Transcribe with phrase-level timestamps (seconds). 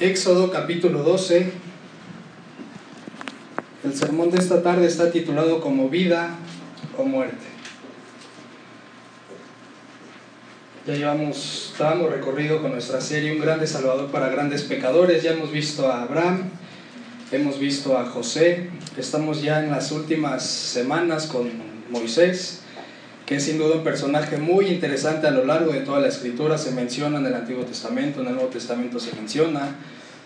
[0.00, 1.52] Éxodo capítulo 12.
[3.84, 6.36] El sermón de esta tarde está titulado como vida
[6.96, 7.44] o muerte.
[10.86, 15.22] Ya llevamos, estábamos recorrido con nuestra serie Un grande salvador para grandes pecadores.
[15.22, 16.48] Ya hemos visto a Abraham,
[17.30, 18.70] hemos visto a José.
[18.96, 21.50] Estamos ya en las últimas semanas con
[21.90, 22.59] Moisés,
[23.30, 26.58] que es sin duda un personaje muy interesante a lo largo de toda la escritura.
[26.58, 29.76] Se menciona en el Antiguo Testamento, en el Nuevo Testamento se menciona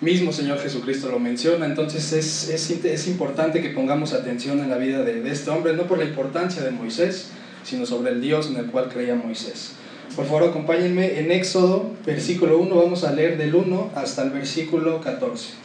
[0.01, 4.79] mismo Señor Jesucristo lo menciona, entonces es, es, es importante que pongamos atención en la
[4.79, 7.29] vida de, de, este hombre, no por la importancia de Moisés,
[7.63, 9.73] sino sobre el Dios en el cual creía Moisés.
[10.17, 15.03] Por favor, acompáñenme en Éxodo, versículo 1, vamos a leer del 1 hasta el versículo
[15.03, 15.64] 14.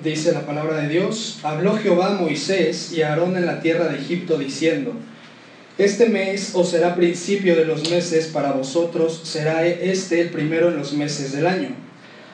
[0.00, 3.88] Dice la palabra de Dios, habló Jehová a Moisés y a Aarón en la tierra
[3.88, 4.94] de Egipto, diciendo,
[5.76, 10.78] este mes os será principio de los meses para vosotros, será este el primero en
[10.78, 11.68] los meses del año.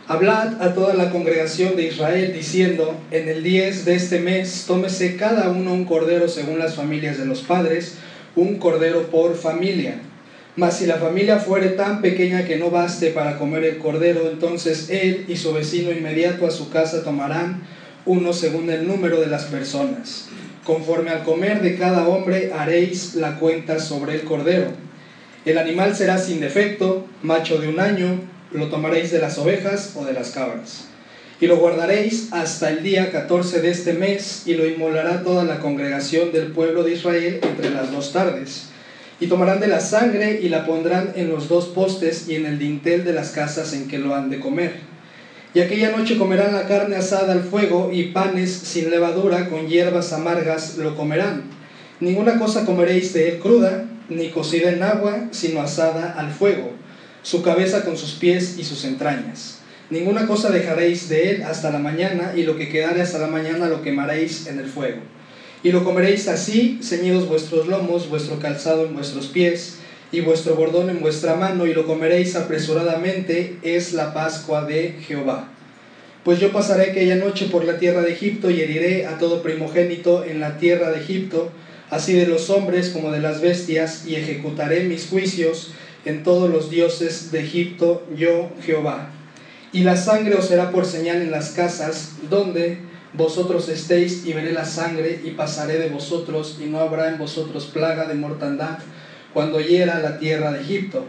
[0.07, 5.17] Hablad a toda la congregación de Israel diciendo, en el 10 de este mes tómese
[5.17, 7.97] cada uno un cordero según las familias de los padres,
[8.37, 10.01] un cordero por familia.
[10.59, 14.91] Mas si la familia fuere tan pequeña que no baste para comer el cordero, entonces
[14.91, 17.63] él y su vecino inmediato a su casa tomarán
[18.07, 20.27] uno según el número de las personas.
[20.65, 24.73] Conforme al comer de cada hombre haréis la cuenta sobre el cordero.
[25.45, 28.21] El animal será sin defecto, macho de un año,
[28.51, 30.87] lo tomaréis de las ovejas o de las cabras.
[31.41, 35.61] Y lo guardaréis hasta el día 14 de este mes, y lo inmolará toda la
[35.61, 38.71] congregación del pueblo de Israel entre las dos tardes.
[39.21, 42.59] Y tomarán de la sangre y la pondrán en los dos postes y en el
[42.59, 44.89] dintel de las casas en que lo han de comer
[45.55, 50.13] y aquella noche comerán la carne asada al fuego y panes sin levadura con hierbas
[50.13, 51.45] amargas lo comerán.
[52.01, 56.71] Ninguna cosa comeréis de él cruda, ni cocida en agua, sino asada al fuego,
[57.23, 59.61] su cabeza con sus pies y sus entrañas.
[59.91, 63.69] Ninguna cosa dejaréis de él hasta la mañana, y lo que quedare hasta la mañana
[63.69, 65.01] lo quemaréis en el fuego.
[65.63, 69.79] Y lo comeréis así, ceñidos vuestros lomos, vuestro calzado en vuestros pies,
[70.13, 75.49] y vuestro bordón en vuestra mano, y lo comeréis apresuradamente, es la Pascua de Jehová.
[76.25, 80.25] Pues yo pasaré aquella noche por la tierra de Egipto y heriré a todo primogénito
[80.25, 81.51] en la tierra de Egipto,
[81.91, 85.73] así de los hombres como de las bestias, y ejecutaré mis juicios
[86.05, 89.11] en todos los dioses de Egipto, yo Jehová.
[89.73, 92.79] Y la sangre os será por señal en las casas donde
[93.15, 97.67] vosotros estéis, y veré la sangre, y pasaré de vosotros, y no habrá en vosotros
[97.67, 98.79] plaga de mortandad
[99.33, 101.07] cuando hiera la tierra de Egipto.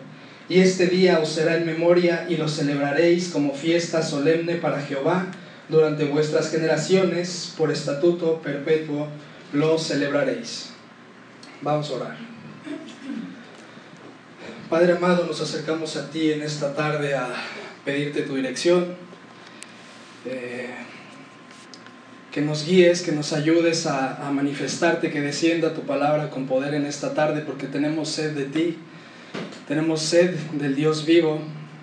[0.50, 5.28] Y este día os será en memoria y lo celebraréis como fiesta solemne para Jehová
[5.70, 9.08] durante vuestras generaciones, por estatuto perpetuo
[9.54, 10.72] lo celebraréis.
[11.62, 12.18] Vamos a orar.
[14.70, 17.28] Padre amado, nos acercamos a ti en esta tarde a
[17.86, 18.96] pedirte tu dirección.
[20.26, 20.70] Eh,
[22.32, 26.86] que nos guíes, que nos ayudes a, manifestarte, que descienda tu palabra con poder en
[26.86, 28.78] esta tarde, porque tenemos sed de ti,
[29.68, 31.40] tenemos sed del Dios vivo,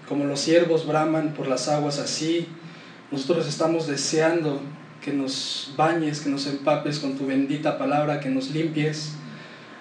[0.08, 2.46] como los siervos braman por las aguas así,
[3.10, 4.60] nosotros estamos deseando
[5.02, 9.12] que nos bañes, que nos empapes con tu bendita palabra, que nos limpies,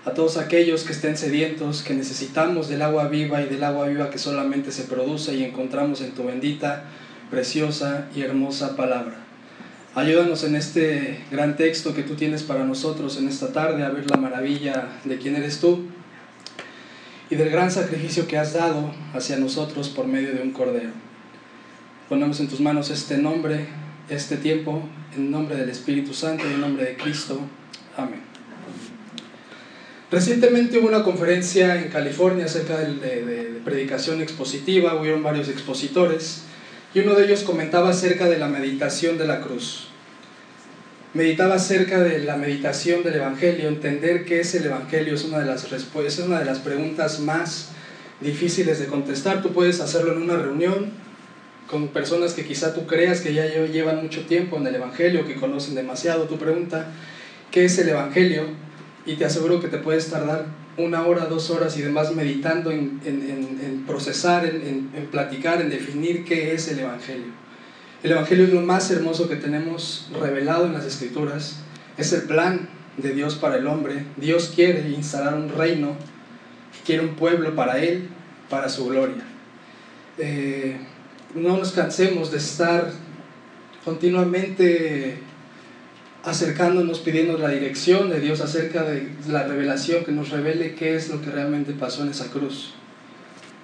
[0.03, 4.11] a todos aquellos que estén sedientos, que necesitamos del agua viva y del agua viva
[4.11, 6.83] que solamente se produce y encontramos en tu bendita,
[7.31, 9.24] preciosa y hermosa palabra.
[9.95, 14.11] Ayúdanos en este gran texto que tú tienes para nosotros en esta tarde a ver
[14.11, 15.85] la maravilla de quién eres tú
[17.29, 20.89] y del gran sacrificio que has dado hacia nosotros por medio de un cordero.
[22.09, 23.67] Ponemos en tus manos este nombre,
[24.09, 24.83] este tiempo,
[25.15, 27.39] en nombre del Espíritu Santo y en nombre de Cristo.
[27.95, 28.19] Amén.
[30.11, 36.43] Recientemente hubo una conferencia en California acerca de, de, predicación expositiva, hubieron varios expositores
[36.95, 39.89] y uno de ellos comentaba acerca de la meditación de la cruz.
[41.13, 45.45] Meditaba acerca de la meditación del Evangelio, entender qué es el Evangelio es una de
[45.45, 47.71] las, es una de las preguntas más
[48.21, 49.41] difíciles de contestar.
[49.41, 50.91] Tú puedes hacerlo en una reunión
[51.69, 55.35] con personas que quizá tú creas que ya llevan mucho tiempo en el Evangelio, que
[55.35, 56.29] conocen demasiado.
[56.29, 56.91] Tu pregunta,
[57.51, 58.43] ¿qué es el Evangelio?
[59.05, 60.45] Y te aseguro que te puedes tardar
[60.77, 66.25] una hora, dos horas y demás meditando en, en, en, procesar, en, platicar, en definir
[66.25, 67.45] qué es el Evangelio.
[68.03, 71.61] El Evangelio es lo más hermoso que tenemos revelado en las Escrituras.
[71.97, 74.05] Es el plan de Dios para el hombre.
[74.17, 75.95] Dios quiere instalar un reino,
[76.85, 78.09] quiere un pueblo para Él,
[78.49, 79.23] para su gloria.
[80.17, 80.77] Eh,
[81.33, 82.91] no nos cansemos de estar
[83.83, 85.19] continuamente
[86.25, 91.09] acercándonos, pidiendo la dirección de Dios acerca de la revelación, que nos revele qué es
[91.09, 92.73] lo que realmente pasó en esa cruz.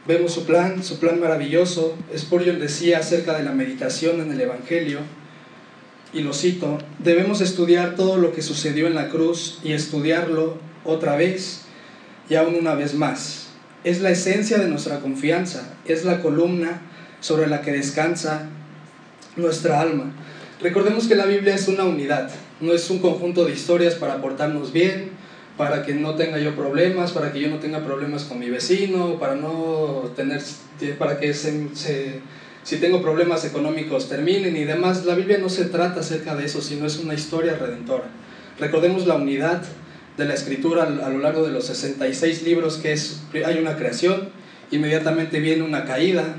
[0.07, 1.97] Vemos su plan, su plan maravilloso.
[2.15, 4.99] Spurgeon decía acerca de la meditación en el Evangelio,
[6.13, 11.15] y lo cito, debemos estudiar todo lo que sucedió en la cruz y estudiarlo otra
[11.15, 11.61] vez
[12.29, 13.47] y aún una vez más.
[13.83, 16.81] Es la esencia de nuestra confianza, es la columna
[17.21, 18.49] sobre la que descansa
[19.37, 20.11] nuestra alma.
[20.59, 22.29] Recordemos que la Biblia es una unidad,
[22.61, 25.11] no es un conjunto de historias para portarnos bien,
[25.57, 29.19] para que no tenga yo problemas, para que yo no tenga problemas con mi vecino,
[29.19, 30.41] para no tener,
[30.97, 35.05] para que si tengo problemas económicos terminen y demás.
[35.05, 38.05] La Biblia no se trata acerca de eso, sino es una historia redentora.
[38.59, 39.63] Recordemos la unidad
[40.17, 44.29] de la escritura a lo largo de los 66 libros que es, hay una creación,
[44.69, 46.35] inmediatamente viene una caída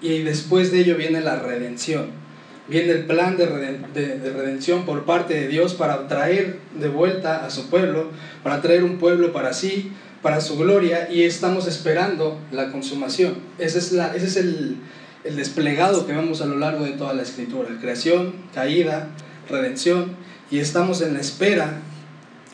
[0.00, 2.23] y después de ello viene la redención
[2.68, 7.68] viene el plan de, redención por parte de Dios para traer de vuelta a su
[7.68, 8.10] pueblo,
[8.42, 13.34] para traer un pueblo para sí, para su gloria, y estamos esperando la consumación.
[13.58, 14.78] Ese es, la, ese es el,
[15.24, 17.68] el desplegado que vemos a lo largo de toda la escritura.
[17.80, 19.08] Creación, caída,
[19.48, 20.16] redención,
[20.50, 21.80] y estamos en la espera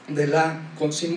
[0.08, 0.60] de la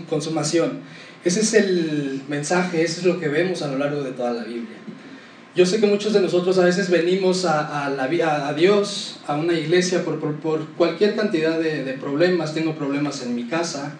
[0.08, 0.82] consumación.
[1.24, 4.44] Ese es el mensaje, ese es lo que vemos a lo largo de toda la
[4.44, 4.78] Biblia.
[5.56, 8.06] Yo sé que muchos de nosotros a veces venimos a, a, la,
[8.48, 12.56] a Dios, a una iglesia, por, por, cualquier cantidad de, de, problemas.
[12.56, 13.96] Tengo problemas en mi casa,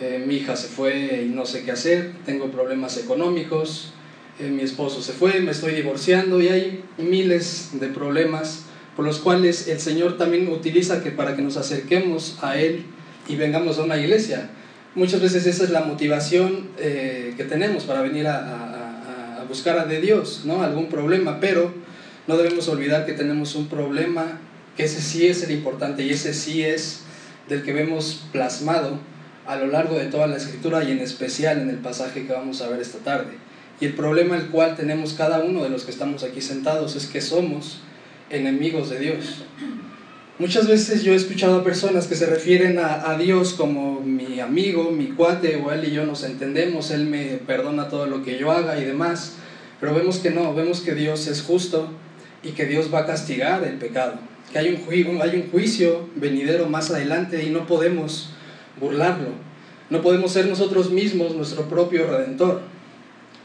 [0.00, 3.92] eh, mi hija se fue y no sé qué hacer, tengo problemas económicos,
[4.38, 8.64] eh, mi esposo se fue, me estoy divorciando y hay miles de problemas
[8.96, 12.86] por los cuales el Señor también utiliza que para que nos acerquemos a Él
[13.28, 14.48] y vengamos a una iglesia.
[14.94, 18.69] Muchas veces esa es la motivación eh, que tenemos para venir a,
[19.50, 20.62] a de Dios, ¿no?
[20.62, 21.72] Algún problema, pero
[22.26, 24.38] no debemos olvidar que tenemos un problema,
[24.76, 27.00] que ese sí es el importante y ese sí es
[27.48, 28.98] del que vemos plasmado
[29.46, 32.62] a lo largo de toda la escritura y en especial en el pasaje que vamos
[32.62, 33.32] a ver esta tarde.
[33.80, 37.06] Y el problema el cual tenemos cada uno de los que estamos aquí sentados es
[37.06, 37.80] que somos
[38.28, 39.42] enemigos de Dios.
[40.40, 44.40] Muchas veces yo he escuchado a personas que se refieren a, a, Dios como mi
[44.40, 48.38] amigo, mi cuate, o él y yo nos entendemos, él me perdona todo lo que
[48.38, 49.34] yo haga y demás.
[49.80, 51.90] Pero vemos que no, vemos que Dios es justo
[52.42, 54.14] y que Dios va a castigar el pecado,
[54.50, 58.30] que hay un, hay un juicio venidero más adelante y no podemos
[58.80, 59.28] burlarlo.
[59.90, 62.62] No podemos ser nosotros mismos nuestro propio redentor.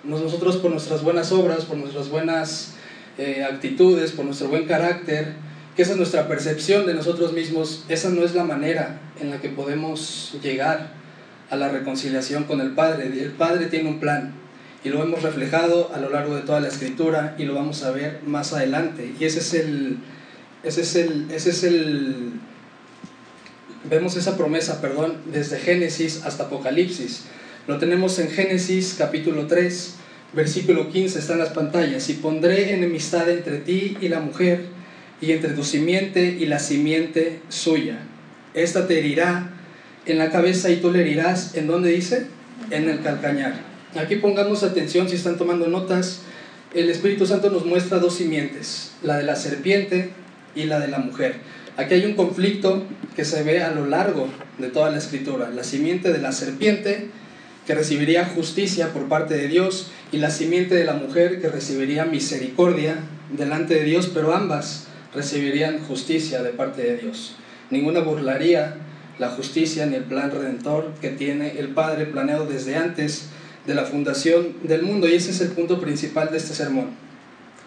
[0.05, 2.75] Nosotros por nuestras buenas obras, por nuestras buenas
[3.17, 5.43] eh, actitudes, por nuestro buen carácter,
[5.75, 9.41] que esa es nuestra percepción de nosotros mismos, esa no es la manera en la
[9.41, 10.93] que podemos llegar
[11.49, 13.07] a la reconciliación con el Padre.
[13.07, 14.33] El Padre tiene un plan,
[14.85, 17.89] y lo hemos reflejado a lo largo de toda la escritura y lo vamos a
[17.89, 19.13] ver más adelante.
[19.19, 19.97] Y ese es el,
[20.63, 22.33] ese es el, ese es el,
[23.89, 27.23] vemos esa promesa, perdón, desde Génesis hasta Apocalipsis.
[27.67, 29.95] Lo tenemos en Génesis capítulo 3,
[30.33, 32.07] versículo 15, está en las pantallas.
[32.09, 34.67] Y pondré enemistad entre ti y la mujer,
[35.21, 37.99] y entre tu simiente y la simiente suya.
[38.53, 39.51] Esta te herirá
[40.05, 42.27] en la cabeza y tú le herirás, ¿en dónde dice?
[42.71, 43.55] En el calcañar.
[43.95, 46.21] Aquí pongamos atención si están tomando notas.
[46.73, 50.09] El Espíritu Santo nos muestra dos simientes, la de la serpiente
[50.55, 51.35] y la de la mujer.
[51.77, 52.85] Aquí hay un conflicto
[53.15, 54.27] que se ve a lo largo
[54.57, 55.49] de toda la escritura.
[55.49, 57.09] La simiente de la serpiente
[57.65, 62.05] que recibiría justicia por parte de Dios y la simiente de la mujer que recibiría
[62.05, 62.97] misericordia
[63.35, 67.35] delante de Dios, pero ambas recibirían justicia de parte de Dios.
[67.69, 68.77] Ninguna burlaría
[69.17, 73.29] la justicia ni el plan redentor que tiene el Padre planeado desde antes
[73.65, 75.07] de la fundación del mundo.
[75.07, 76.89] Y ese es el punto principal de este sermón.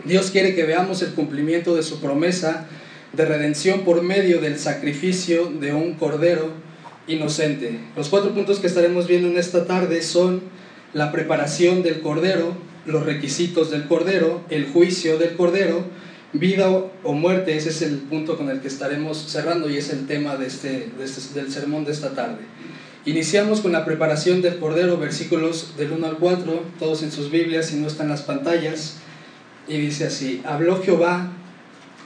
[0.04, 2.66] Dios quiere que veamos el cumplimiento de su promesa
[3.12, 6.52] de redención por medio del sacrificio de un cordero
[7.06, 7.80] inocente.
[7.96, 10.42] Los cuatro puntos que estaremos viendo en esta tarde son
[10.92, 12.54] la preparación del cordero,
[12.86, 15.84] los requisitos del cordero, el juicio del cordero,
[16.32, 16.68] vida
[17.02, 17.56] o muerte.
[17.56, 20.90] Ese es el punto con el que estaremos cerrando y es el tema de este,
[21.02, 22.38] este del sermón de esta tarde.
[23.04, 27.66] Iniciamos con la preparación del Cordero, versículos del 1 al 4, todos en sus Biblias,
[27.66, 28.96] si no están las pantallas.
[29.66, 31.32] Y dice así, habló Jehová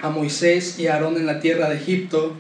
[0.01, 2.35] a Moisés y a Aarón en la tierra de Egipto,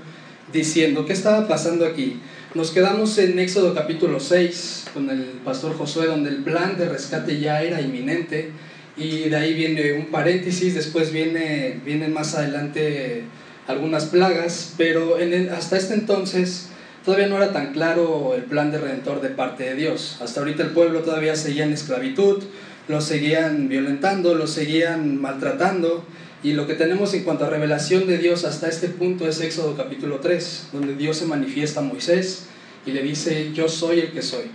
[0.52, 2.20] diciendo, ¿qué estaba pasando aquí?
[2.54, 7.40] Nos quedamos en Éxodo capítulo 6 con el pastor Josué, donde el plan de rescate
[7.40, 8.52] ya era inminente,
[8.96, 13.24] y de ahí viene un paréntesis, después viene, vienen más adelante
[13.66, 15.16] algunas plagas, pero
[15.56, 16.68] hasta este entonces
[17.04, 20.18] todavía no era tan claro el plan de redentor de parte de Dios.
[20.20, 22.42] Hasta ahorita el pueblo todavía seguía en esclavitud,
[22.88, 26.04] lo seguían violentando, lo seguían maltratando.
[26.42, 29.76] Y lo que tenemos en cuanto a revelación de Dios hasta este punto es Éxodo
[29.76, 32.46] capítulo 3, donde Dios se manifiesta a Moisés
[32.84, 34.50] y le dice, yo soy el que soy.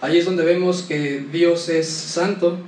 [0.00, 2.58] Ahí es donde vemos que Dios es santo,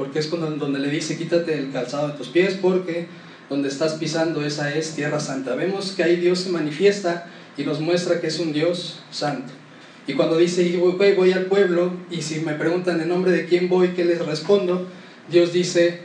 [0.00, 3.06] porque es cuando, donde le dice quítate el calzado de tus pies porque
[3.50, 5.54] donde estás pisando esa es tierra santa.
[5.54, 7.26] Vemos que ahí Dios se manifiesta
[7.58, 9.52] y nos muestra que es un Dios santo.
[10.06, 13.68] Y cuando dice, voy, voy al pueblo, y si me preguntan en nombre de quién
[13.68, 14.86] voy, ¿qué les respondo?
[15.30, 16.00] Dios dice,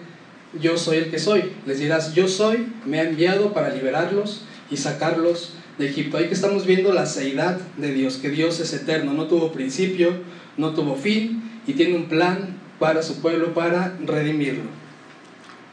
[0.60, 1.54] yo soy el que soy.
[1.66, 6.18] Les dirás, yo soy, me ha enviado para liberarlos y sacarlos de Egipto.
[6.18, 10.12] Ahí que estamos viendo la seidad de Dios, que Dios es eterno, no tuvo principio,
[10.58, 14.70] no tuvo fin y tiene un plan para su pueblo, para redimirlo.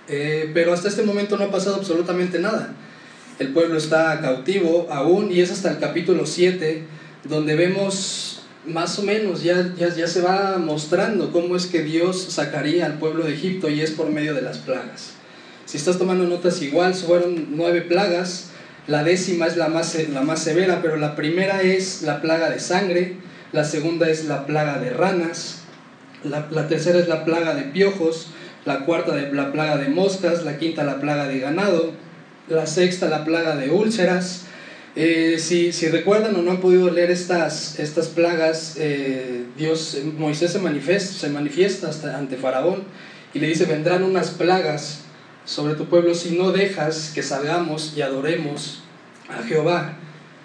[0.09, 2.75] Eh, pero hasta este momento no ha pasado absolutamente nada.
[3.39, 6.85] El pueblo está cautivo aún y es hasta el capítulo 7
[7.25, 12.23] donde vemos más o menos, ya, ya, ya se va mostrando cómo es que Dios
[12.31, 15.15] sacaría al pueblo de Egipto y es por medio de las plagas.
[15.65, 18.51] Si estás tomando notas igual, fueron nueve plagas,
[18.87, 22.61] la décima es la más, la más severa, pero la primera es la plaga de
[22.61, 23.17] sangre,
[23.53, 25.62] la segunda es la plaga de ranas,
[26.25, 28.29] la, tercera es la plaga de piojos,
[28.65, 31.93] la cuarta de, la plaga de moscas, la quinta la plaga de ganado,
[32.49, 34.47] la sexta la plaga de úlceras,
[34.95, 40.53] eh, si, si, recuerdan o no han podido leer estas, estas plagas, eh, Dios, Moisés
[40.53, 42.85] se manifiesta, se manifiesta ante Faraón
[43.33, 45.01] y le dice, vendrán unas plagas
[45.47, 48.83] sobre tu pueblo si no dejas que salgamos y adoremos
[49.31, 49.97] a Jehová.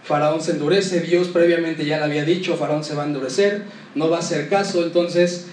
[0.03, 3.63] Faraón se endurece, Dios previamente ya le había dicho, Faraón se va a endurecer,
[3.95, 5.47] no va a hacer caso, entonces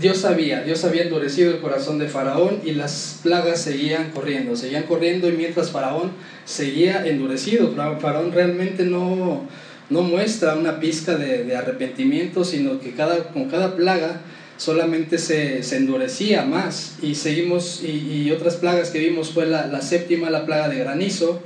[0.00, 4.84] Dios sabía, Dios había endurecido el corazón de Faraón y las plagas seguían corriendo, seguían
[4.84, 6.12] corriendo y mientras Faraón
[6.44, 9.48] seguía endurecido, Faraón realmente no,
[9.90, 14.20] no muestra una pizca de, arrepentimiento, sino que cada, con cada plaga
[14.56, 20.30] solamente se, endurecía más y seguimos, y, otras plagas que vimos fue la, la séptima,
[20.30, 21.42] la plaga de granizo,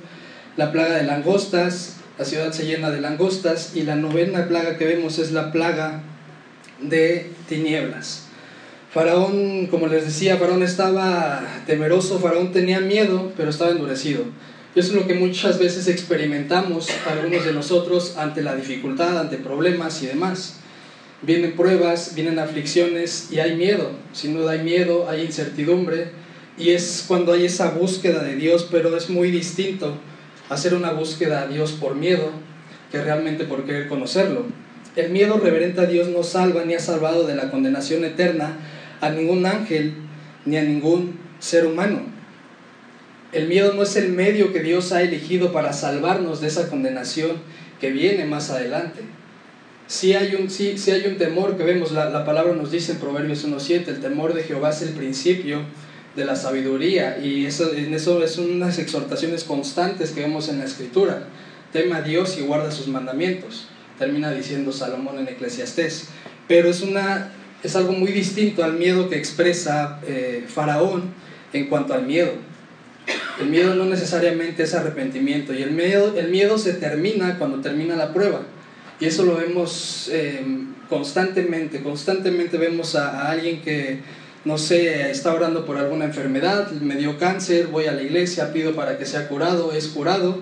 [0.58, 4.84] la plaga de langostas, la ciudad se llena de langostas y la novena plaga que
[4.84, 6.02] vemos es la plaga
[6.82, 8.28] de tinieblas.
[8.92, 14.24] Faraón, como les decía, Faraón estaba temeroso, Faraón tenía miedo, pero estaba endurecido.
[14.74, 19.38] Y eso es lo que muchas veces experimentamos algunos de nosotros ante la dificultad, ante
[19.38, 20.58] problemas y demás.
[21.22, 23.92] Vienen pruebas, vienen aflicciones y hay miedo.
[24.12, 26.10] Sin duda hay miedo, hay incertidumbre
[26.58, 29.94] y es cuando hay esa búsqueda de Dios, pero es muy distinto
[30.50, 32.30] hacer una búsqueda a Dios por miedo
[32.90, 34.44] que realmente por querer conocerlo.
[34.96, 38.58] El miedo reverente a Dios no salva ni ha salvado de la condenación eterna
[39.02, 39.94] a ningún ángel
[40.46, 42.00] ni a ningún ser humano.
[43.32, 47.38] El miedo no es el medio que Dios ha elegido para salvarnos de esa condenación
[47.80, 49.00] que viene más adelante.
[49.88, 52.98] Si hay un, sí, hay un temor que vemos, la, la palabra nos dice en
[52.98, 55.62] Proverbios 1.7, el temor de Jehová es el principio
[56.14, 60.64] de la sabiduría y eso, en eso es unas exhortaciones constantes que vemos en la
[60.64, 61.24] escritura.
[61.72, 63.66] Teme a Dios y guarda sus mandamientos,
[63.98, 66.08] termina diciendo Salomón en Eclesiastés.
[66.46, 67.32] Pero es una
[67.62, 71.14] es algo muy distinto al miedo que expresa eh, Faraón
[71.52, 72.32] en cuanto al miedo.
[73.40, 77.96] El miedo no necesariamente es arrepentimiento y el miedo, el miedo se termina cuando termina
[77.96, 78.42] la prueba.
[79.00, 80.40] Y eso lo vemos eh,
[80.88, 84.00] constantemente, constantemente vemos a, a, alguien que,
[84.44, 88.74] no sé, está orando por alguna enfermedad, me dio cáncer, voy a la iglesia, pido
[88.74, 90.40] para que sea curado, es curado.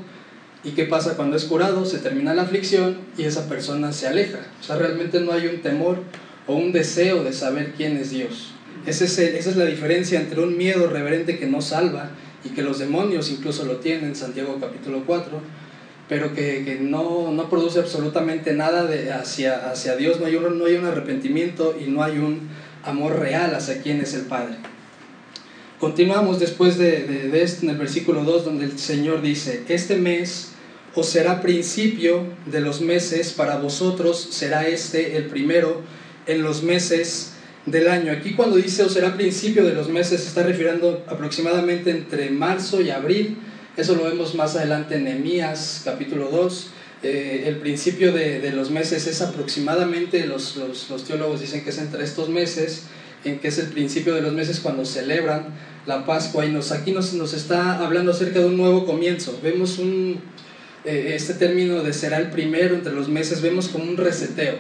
[0.63, 1.87] ¿Y qué pasa cuando es curado?
[1.87, 4.41] Se termina la aflicción y esa persona se aleja.
[4.61, 6.03] O sea, realmente no hay un temor
[6.47, 8.53] o un deseo de saber quién es Dios.
[8.87, 12.11] esa es la diferencia entre un miedo reverente que no salva
[12.45, 15.41] y que los demonios incluso lo tienen, Santiago capítulo 4,
[16.09, 20.65] pero que, no, no, produce absolutamente nada de, hacia, hacia Dios, no hay, un, no
[20.65, 22.49] hay un arrepentimiento y no hay un
[22.83, 24.57] amor real hacia quién es el Padre.
[25.79, 29.97] Continuamos después de, de, de esto en el versículo 2 donde el Señor dice, este
[29.97, 30.53] mes
[30.95, 35.83] os será principio de los meses, para vosotros será este el primero
[36.27, 37.33] en los meses
[37.67, 38.13] del año.
[38.13, 42.81] Aquí cuando dice o será principio de los meses, se está refiriendo aproximadamente entre marzo
[42.81, 43.39] y abril.
[43.77, 46.71] Eso lo vemos más adelante en Nehemías capítulo 2.
[47.03, 51.71] Eh, el principio de, de, los meses es aproximadamente, los, los, los, teólogos dicen que
[51.71, 52.85] es entre estos meses,
[53.25, 55.47] en que es el principio de los meses cuando celebran
[55.87, 56.45] la Pascua.
[56.45, 59.39] Y nos, aquí nos, nos está hablando acerca de un nuevo comienzo.
[59.43, 60.21] Vemos un,
[60.85, 64.59] eh, este término de será el primero entre los meses, vemos como un reseteo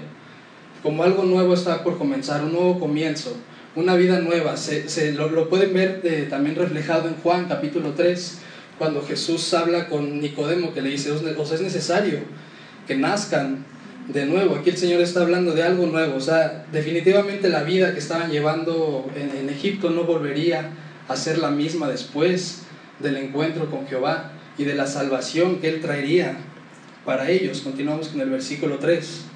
[0.82, 3.36] como algo nuevo está por comenzar, un nuevo comienzo,
[3.76, 4.56] una vida nueva.
[4.56, 8.38] Se, lo, pueden ver eh, también reflejado en Juan capítulo 3,
[8.78, 12.20] cuando Jesús habla con Nicodemo que le dice, os es necesario
[12.86, 13.64] que nazcan
[14.08, 14.56] de nuevo.
[14.56, 16.16] Aquí el Señor está hablando de algo nuevo.
[16.16, 20.70] O sea, definitivamente la vida que estaban llevando en, en Egipto no volvería
[21.08, 22.62] a ser la misma después
[23.00, 26.38] del encuentro con Jehová y de la salvación que Él traería
[27.04, 27.60] para ellos.
[27.60, 29.29] Continuamos con el versículo 3.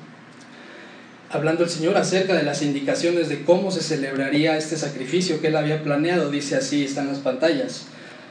[1.30, 5.56] Hablando el Señor acerca de las indicaciones de cómo se celebraría este sacrificio que él
[5.56, 6.30] había planeado.
[6.30, 7.86] Dice así, están las pantallas.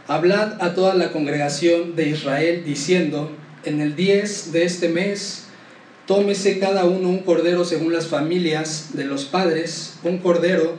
[0.08, 3.32] Hablad a toda la congregación de Israel diciendo,
[3.66, 5.46] en el 10 de este mes,
[6.06, 10.78] tómese cada uno un cordero según las familias de los padres, un cordero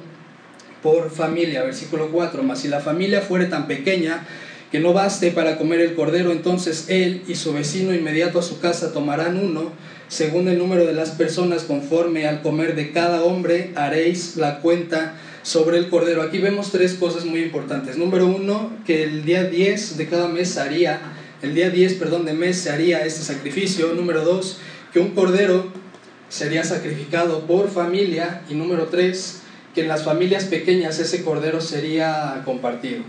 [0.82, 1.62] por familia.
[1.62, 4.26] Versículo 4, mas si la familia fuere tan pequeña,
[4.70, 8.58] que no baste para comer el cordero, entonces él y su vecino inmediato a su
[8.58, 9.70] casa tomarán uno,
[10.14, 15.16] según el número de las personas, conforme al comer de cada hombre, haréis la cuenta
[15.42, 16.22] sobre el cordero.
[16.22, 17.98] Aquí vemos tres cosas muy importantes.
[17.98, 21.00] Número uno, que el día 10 de cada mes haría,
[21.42, 23.92] el día 10, perdón, de mes se haría este sacrificio.
[23.92, 24.58] Número dos,
[24.92, 25.72] que un cordero
[26.28, 28.42] sería sacrificado por familia.
[28.48, 29.40] Y número tres,
[29.74, 33.02] que en las familias pequeñas ese cordero sería compartido.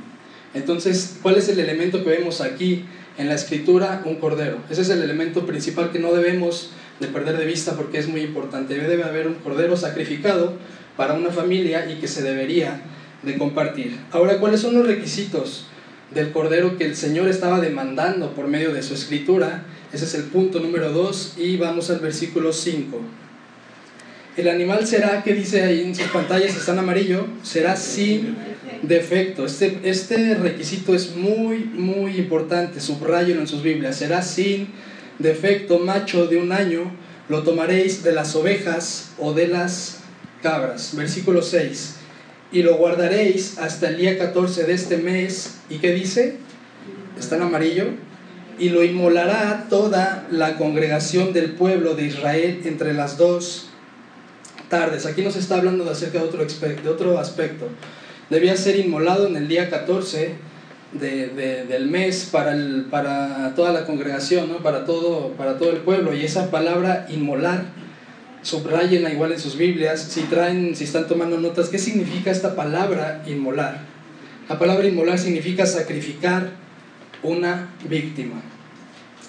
[0.55, 2.85] Entonces, ¿cuál es el elemento que vemos aquí
[3.19, 4.01] en la escritura?
[4.05, 4.57] Un cordero.
[4.71, 8.21] Ese es el elemento principal que no debemos de perder de vista porque es muy
[8.21, 8.75] importante.
[8.75, 10.53] Debe haber un cordero sacrificado
[10.97, 12.81] para una familia y que se debería
[13.23, 13.97] de compartir.
[14.11, 15.67] Ahora, ¿cuáles son los requisitos
[16.13, 19.65] del cordero que el Señor estaba demandando por medio de su escritura?
[19.91, 23.01] Ese es el punto número 2 y vamos al versículo 5.
[24.37, 28.35] El animal será, que dice ahí en sus pantallas, está en amarillo, será sin
[28.81, 29.45] defecto.
[29.45, 33.95] Este, este requisito es muy, muy importante, subrayo en sus Biblias.
[33.95, 34.75] Será sin defecto,
[35.79, 36.91] macho de un año,
[37.29, 39.99] lo tomaréis de las ovejas o de las
[40.41, 40.95] cabras.
[40.95, 41.95] Versículo 6.
[42.51, 45.55] Y lo guardaréis hasta el día 14 de este mes.
[45.69, 46.37] ¿Y qué dice?
[47.17, 47.85] Está en amarillo.
[48.59, 53.69] Y lo inmolará toda la congregación del pueblo de Israel entre las dos
[54.69, 55.05] tardes.
[55.05, 57.67] Aquí nos está hablando de acerca de otro, de otro aspecto.
[58.29, 60.35] Debía ser inmolado en el día 14
[60.99, 64.57] de, del mes para, el, para toda la congregación, ¿no?
[64.57, 66.13] para, todo, para todo el pueblo.
[66.13, 67.65] Y esa palabra inmolar,
[68.41, 73.23] subrayenla igual en sus Biblias, si, traen, si están tomando notas, ¿qué significa esta palabra
[73.27, 73.79] inmolar?
[74.49, 76.51] La palabra inmolar significa sacrificar
[77.23, 78.41] una víctima.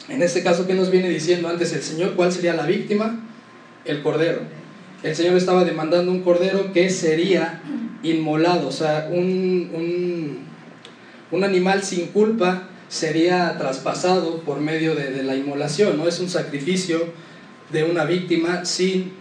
[0.08, 2.14] En este caso, ¿qué nos viene diciendo antes el Señor?
[2.14, 3.20] ¿Cuál sería la víctima?
[3.84, 4.40] El cordero
[5.02, 7.60] el Señor estaba demandando un cordero que sería
[8.02, 10.38] inmolado, o sea, un, un,
[11.44, 16.06] animal sin culpa sería traspasado por medio de, de, la inmolación, ¿no?
[16.06, 17.12] Es un sacrificio
[17.72, 19.12] de una víctima sin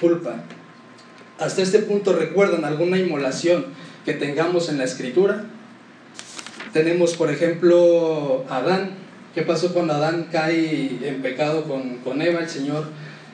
[0.00, 0.44] culpa.
[1.38, 3.66] Hasta este punto recuerdan alguna inmolación
[4.04, 5.46] que tengamos en la escritura.
[6.72, 9.02] Tenemos, por ejemplo, Adán.
[9.34, 12.40] ¿Qué pasó cuando Adán cae en pecado con, con Eva?
[12.40, 12.86] El Señor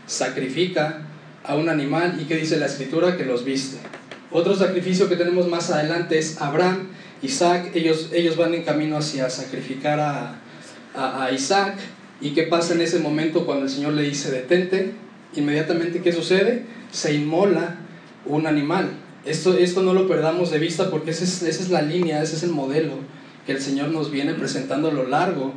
[0.06, 1.02] sacrifica
[1.44, 3.78] a un animal y que dice la escritura que los viste.
[4.30, 6.88] Otro sacrificio que tenemos más adelante es Abraham,
[7.22, 10.40] Isaac, ellos, ellos van en camino hacia sacrificar a,
[10.94, 11.76] a, Isaac.
[12.20, 14.92] ¿Y qué pasa en ese momento cuando el Señor le dice detente?
[15.37, 16.64] Inmediatamente, ¿qué sucede?
[16.90, 17.76] Se inmola
[18.26, 18.90] un animal.
[19.24, 22.37] Esto, esto no lo perdamos de vista porque esa es, esa es la línea, ese
[22.37, 22.94] es el modelo
[23.46, 25.54] que el Señor nos viene presentando a lo largo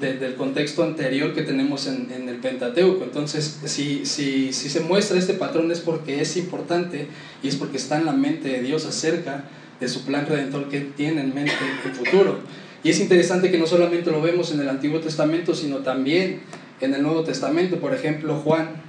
[0.00, 3.04] del contexto anterior que tenemos en, en el Pentateuco.
[3.04, 7.06] Entonces, si, si, si, se muestra este patrón es porque es importante
[7.42, 9.44] y es porque está en la mente de Dios acerca
[9.80, 11.52] de su plan redentor que tiene en mente
[11.84, 12.38] el futuro.
[12.82, 16.40] Y es interesante que no solamente lo vemos en el Antiguo Testamento, sino también
[16.80, 17.78] en el Nuevo Testamento.
[17.78, 18.82] Por ejemplo, Juan,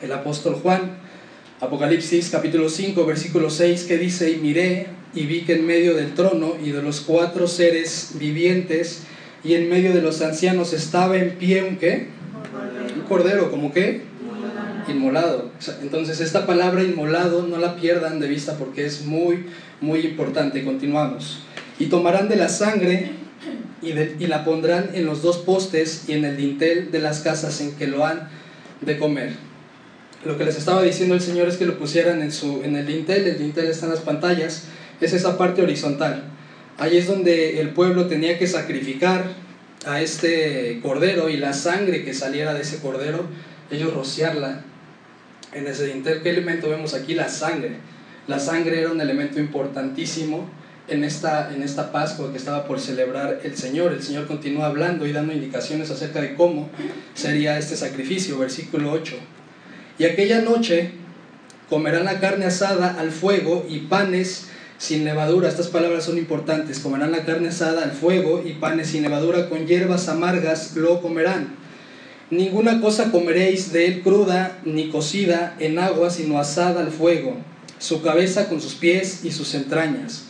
[0.00, 0.98] el apóstol Juan,
[1.60, 6.14] Apocalipsis capítulo 5, versículo 6, que dice, y miré y vi que en medio del
[6.14, 9.04] trono y de los cuatro seres vivientes,
[9.42, 12.08] y en medio de los ancianos estaba en pie un qué?
[12.94, 14.02] Un cordero, ¿como qué?
[14.88, 15.50] Inmolado.
[15.82, 19.46] Entonces esta palabra inmolado no la pierdan de vista porque es muy,
[19.80, 20.64] muy importante.
[20.64, 21.40] Continuamos.
[21.78, 23.10] Y tomarán de la sangre
[23.82, 27.60] y, y la pondrán en los dos postes y en el dintel de las casas
[27.60, 28.28] en que lo han
[28.80, 29.32] de comer.
[30.24, 32.86] Lo que les estaba diciendo el Señor es que lo pusieran en, su, en el
[32.86, 34.64] dintel, el dintel está en las pantallas,
[35.00, 36.24] es esa parte horizontal.
[36.78, 39.24] Ahí es donde el pueblo tenía que sacrificar
[39.86, 43.26] a este cordero y la sangre que saliera de ese cordero,
[43.70, 44.64] ellos rociarla
[45.56, 46.22] en ese dintel.
[46.22, 47.14] ¿Qué elemento vemos aquí?
[47.14, 47.76] La sangre.
[48.26, 50.48] La sangre era un elemento importantísimo
[50.88, 53.92] en esta, en esta Pascua que estaba por celebrar el Señor.
[53.92, 56.68] El Señor continúa hablando y dando indicaciones acerca de cómo
[57.14, 58.38] sería este sacrificio.
[58.38, 59.14] Versículo 8.
[59.98, 60.92] Y aquella noche
[61.70, 65.48] comerán la carne asada al fuego y panes sin levadura.
[65.48, 66.80] Estas palabras son importantes.
[66.80, 71.65] Comerán la carne asada al fuego y panes sin levadura con hierbas amargas lo comerán.
[72.30, 77.36] Ninguna cosa comeréis de él cruda ni cocida en agua, sino asada al fuego,
[77.78, 80.24] su cabeza con sus pies y sus entrañas.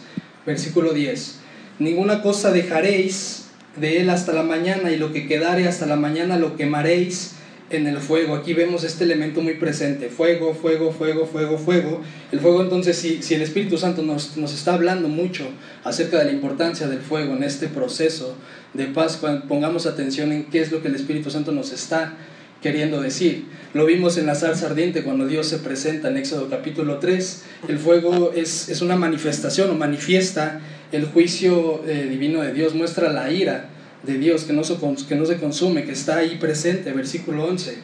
[0.45, 1.37] Versículo 10.
[1.79, 6.37] Ninguna cosa dejaréis de él hasta la mañana, y lo que quedare hasta la mañana
[6.37, 7.36] lo quemaréis
[7.71, 8.35] en el fuego.
[8.35, 12.01] Aquí vemos este elemento muy presente, fuego, fuego, fuego, fuego, fuego.
[12.33, 15.49] El fuego entonces, si, si el Espíritu Santo nos, nos, está hablando mucho
[15.85, 18.37] acerca de la importancia del fuego en este proceso
[18.75, 22.15] de Pascua, pongamos atención en qué es lo que el Espíritu Santo nos está
[22.63, 23.47] queriendo decir.
[23.75, 27.45] Lo vimos en la salsa ardiente cuando Dios se presenta en Éxodo capítulo 3.
[27.69, 30.61] El fuego es, es una manifestación o manifiesta
[30.93, 33.71] el juicio eh, divino de Dios, muestra la ira
[34.07, 34.77] de Dios que no, se,
[35.09, 37.77] que no se consume, que está ahí presente, versículo 11.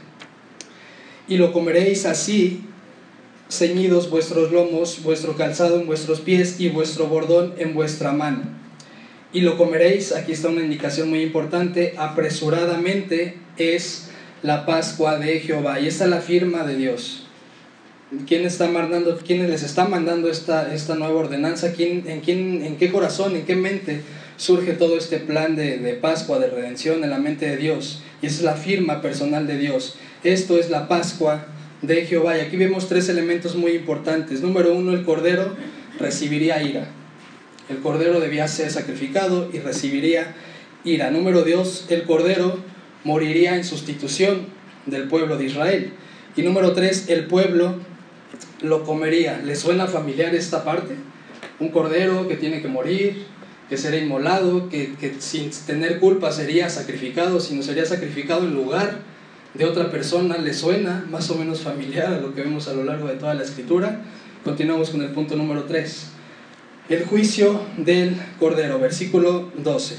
[1.29, 2.63] Y lo comeréis así,
[3.51, 8.43] ceñidos vuestros lomos, vuestro calzado en vuestros pies y vuestro bordón en vuestra mano.
[9.33, 14.11] Y lo comeréis, aquí está una indicación muy importante, apresuradamente es
[14.43, 15.81] la Pascua de Jehová.
[15.81, 17.27] Y esta es la firma de Dios.
[18.27, 21.73] ¿Quién está mandando, quién les está mandando esta, esta nueva ordenanza?
[21.73, 24.03] ¿Quién, en, quién, ¿En qué corazón, en qué mente
[24.43, 28.03] surge todo este plan de, de Pascua, de redención en la mente de Dios?
[28.21, 29.95] Y esa es la firma personal de Dios.
[30.25, 31.47] Esto es la Pascua
[31.81, 32.37] de Jehová.
[32.37, 34.41] Y aquí vemos tres elementos muy importantes.
[34.41, 35.55] Número uno, el cordero
[36.01, 36.89] recibiría ira.
[37.69, 40.35] El cordero debía ser sacrificado y recibiría
[40.83, 41.13] ira.
[41.13, 42.59] Número dos, el cordero
[43.05, 44.47] moriría en sustitución
[44.87, 45.93] del pueblo de Israel.
[46.35, 47.77] Y número tres, el pueblo
[48.61, 49.41] lo comería.
[49.45, 50.97] ¿Le suena familiar esta parte?
[51.61, 53.25] Un cordero que tiene que morir,
[53.69, 59.01] que será inmolado, que, que sin tener culpa sería sacrificado, sino sería sacrificado en lugar
[59.55, 60.37] de otra persona.
[60.39, 63.35] ¿Le suena más o menos familiar a lo que vemos a lo largo de toda
[63.35, 64.03] la escritura?
[64.45, 66.07] Continuamos con el punto número 3.
[66.89, 69.97] El juicio del cordero, versículo 12.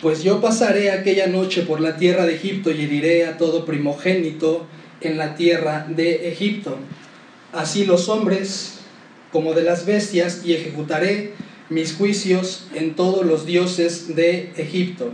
[0.00, 4.66] Pues yo pasaré aquella noche por la tierra de Egipto y heriré a todo primogénito
[5.00, 6.76] en la tierra de Egipto,
[7.52, 8.78] así los hombres
[9.32, 11.32] como de las bestias, y ejecutaré
[11.70, 15.12] mis juicios en todos los dioses de Egipto.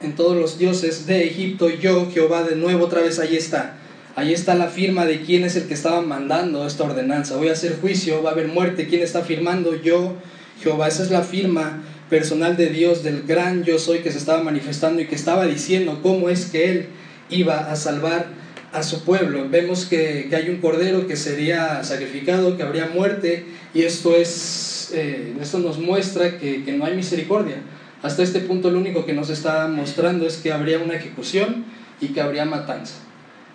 [0.00, 3.78] En todos los dioses de Egipto, yo, Jehová, de nuevo otra vez ahí está
[4.16, 7.36] Ahí está la firma de quién es el que estaba mandando esta ordenanza.
[7.36, 8.86] Voy a hacer juicio, va a haber muerte.
[8.86, 9.74] ¿Quién está firmando?
[9.74, 10.14] Yo,
[10.62, 10.86] Jehová.
[10.86, 15.02] Esa es la firma personal de Dios, del gran yo soy que se estaba manifestando
[15.02, 16.86] y que estaba diciendo cómo es que Él
[17.28, 18.26] iba a salvar
[18.74, 19.48] a su pueblo.
[19.48, 25.32] Vemos que, hay un cordero que sería sacrificado, que habría muerte, y esto, es, eh,
[25.40, 27.62] esto nos muestra que, que no hay misericordia.
[28.02, 31.64] Hasta este punto lo único que nos está mostrando es que habría una ejecución
[32.00, 32.96] y que habría matanza.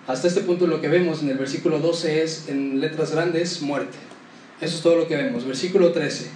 [0.08, 3.98] Hasta este punto lo que vemos en el versículo 12 es, en letras grandes, muerte.
[4.62, 5.46] Eso es todo lo que vemos.
[5.46, 6.32] Versículo 13.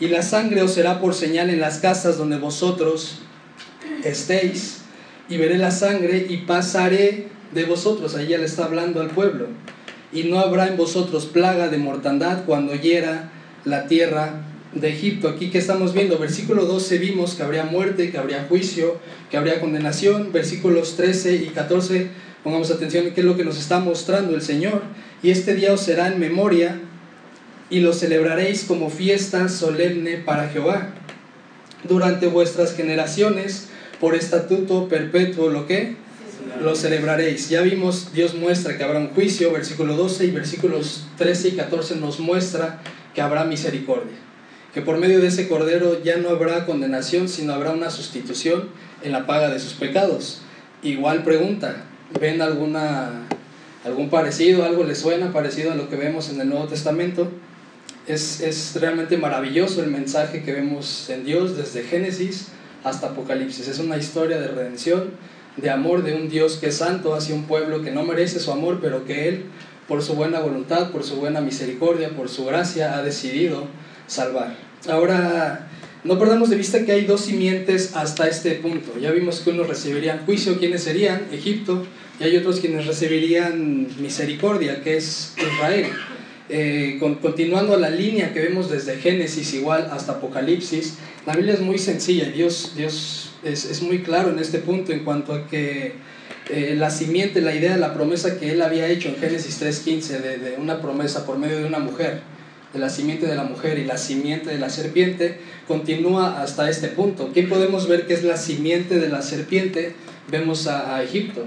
[0.00, 3.20] Y la sangre os será por señal en las casas donde vosotros
[4.04, 4.82] estéis,
[5.28, 8.14] y veré la sangre y pasaré de vosotros.
[8.14, 9.46] Ahí le está hablando al pueblo.
[10.12, 13.30] Y no habrá en vosotros plaga de mortandad cuando hiera
[13.64, 14.42] la tierra
[14.74, 15.28] de Egipto.
[15.28, 18.98] Aquí que estamos viendo, versículo 12 vimos que habría muerte, que habría juicio,
[19.30, 20.32] que habría condenación.
[20.32, 22.10] Versículos 13 y 14
[22.46, 24.82] Pongamos atención en qué es lo que nos está mostrando el Señor.
[25.20, 26.80] Y este día os será en memoria
[27.70, 30.92] y lo celebraréis como fiesta solemne para Jehová.
[31.82, 33.66] Durante vuestras generaciones,
[33.98, 35.96] por estatuto perpetuo, ¿lo que?
[36.60, 37.48] Lo celebraréis.
[37.48, 41.96] Ya vimos, Dios muestra que habrá un juicio, versículo 12 y versículos 13 y 14
[41.96, 42.80] nos muestra
[43.14, 44.16] que habrá misericordia.
[44.74, 48.68] Que por medio de ese cordero ya no habrá condenación, sino habrá una sustitución
[49.02, 50.42] en la paga de sus pecados.
[50.82, 51.84] Igual pregunta,
[52.20, 53.26] ven alguna,
[53.84, 57.28] algún parecido, algo les suena parecido a lo que vemos en el Nuevo Testamento.
[58.06, 62.48] Es, es realmente maravilloso el mensaje que vemos en Dios desde Génesis
[62.84, 63.68] hasta Apocalipsis.
[63.68, 65.10] Es una historia de redención,
[65.56, 68.52] de amor de un Dios que es santo hacia un pueblo que no merece su
[68.52, 69.44] amor, pero que Él,
[69.88, 73.66] por su buena voluntad, por su buena misericordia, por su gracia, ha decidido
[74.06, 74.56] salvar.
[74.88, 75.68] Ahora,
[76.04, 78.98] no perdamos de vista que hay dos simientes hasta este punto.
[79.00, 81.22] Ya vimos que unos recibirían juicio, ¿quiénes serían?
[81.32, 81.84] Egipto,
[82.20, 85.86] y hay otros quienes recibirían misericordia, que es Israel.
[86.48, 90.94] Eh, continuando la línea que vemos desde Génesis igual hasta Apocalipsis,
[91.26, 95.32] la Biblia es muy sencilla, Dios, Dios es, muy claro en este punto en cuanto
[95.32, 95.94] a que
[96.50, 100.38] eh, la simiente, la idea, la promesa que él había hecho en Génesis 3.15 de,
[100.38, 102.20] de una promesa por medio de una mujer,
[102.72, 106.88] de la simiente de la mujer y la simiente de la serpiente, continúa hasta este
[106.88, 107.32] punto.
[107.32, 109.94] ¿Qué podemos ver que es la simiente de la serpiente?
[110.30, 111.44] Vemos a, Egipto.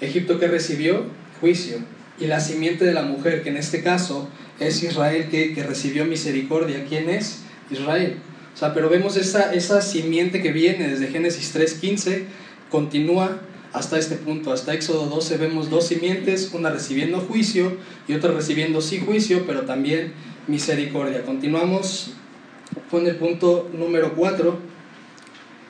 [0.00, 1.04] Egipto que recibió
[1.40, 1.78] juicio.
[2.18, 4.28] Y la simiente de la mujer, que en este caso
[4.60, 6.84] es Israel que, que recibió misericordia.
[6.88, 7.42] ¿Quién es?
[7.70, 8.16] Israel.
[8.54, 12.24] O sea, pero vemos esa, esa simiente que viene desde Génesis 3.15,
[12.70, 13.40] continúa
[13.72, 18.82] hasta este punto, hasta Éxodo 12 vemos dos simientes, una recibiendo juicio y otra recibiendo
[18.82, 20.12] sí juicio, pero también
[20.46, 21.24] misericordia.
[21.24, 22.12] Continuamos
[22.90, 24.58] pone el punto número 4,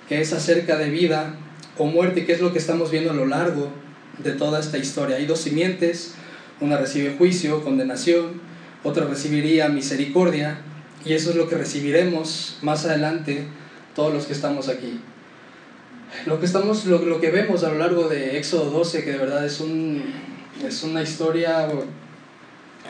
[0.09, 1.37] que es acerca de vida
[1.79, 3.71] o muerte, que es lo que estamos viendo a lo largo
[4.19, 5.17] de toda esta historia.
[5.17, 6.15] Hay dos simientes,
[6.61, 8.41] una recibe juicio, condenación,
[8.83, 10.59] otra recibiría misericordia,
[11.05, 13.47] y eso es lo que recibiremos más adelante
[13.95, 15.01] todos los que estamos aquí.
[16.27, 19.19] Lo que, estamos, lo, lo que vemos a lo largo de Éxodo 12, que de
[19.19, 20.03] verdad es, un,
[20.65, 21.69] es una historia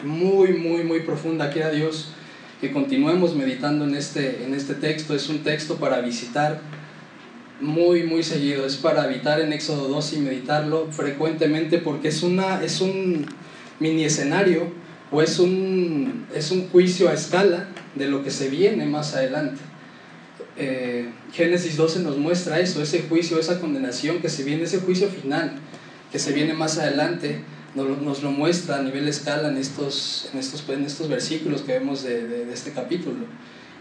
[0.05, 2.09] muy, muy, muy profunda, quiera Dios
[2.61, 5.15] que continuemos meditando en este, en este texto.
[5.15, 6.61] Es un texto para visitar
[7.61, 8.67] muy, muy seguido.
[8.67, 13.27] Es para habitar en Éxodo 2 y meditarlo frecuentemente porque es, una, es un
[13.81, 14.69] mini escenario
[15.13, 19.61] o es un, es un juicio a escala de lo que se viene más adelante.
[20.57, 25.09] Eh, Génesis 12 nos muestra eso, ese juicio, esa condenación que se viene, ese juicio
[25.09, 25.53] final
[26.11, 27.43] que se viene más adelante,
[27.75, 32.03] nos, lo muestra a nivel escala en estos, en estos, en estos versículos que vemos
[32.03, 33.25] de, de este capítulo